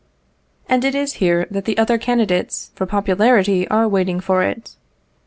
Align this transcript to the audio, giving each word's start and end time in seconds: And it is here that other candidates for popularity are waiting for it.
And 0.67 0.83
it 0.83 0.95
is 0.95 1.13
here 1.21 1.45
that 1.51 1.69
other 1.77 1.99
candidates 1.99 2.71
for 2.73 2.87
popularity 2.87 3.67
are 3.67 3.87
waiting 3.87 4.19
for 4.19 4.41
it. 4.41 4.71